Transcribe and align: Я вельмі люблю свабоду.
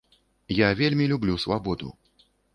Я 0.59 0.69
вельмі 0.79 1.05
люблю 1.13 1.37
свабоду. 1.45 1.93